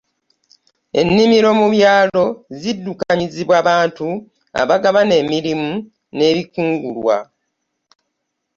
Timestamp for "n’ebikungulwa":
6.15-7.17